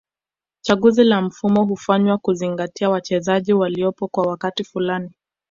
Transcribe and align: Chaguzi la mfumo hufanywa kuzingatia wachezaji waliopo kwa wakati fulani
Chaguzi 0.61 1.03
la 1.03 1.21
mfumo 1.21 1.63
hufanywa 1.65 2.17
kuzingatia 2.17 2.89
wachezaji 2.89 3.53
waliopo 3.53 4.07
kwa 4.07 4.27
wakati 4.27 4.63
fulani 4.63 5.11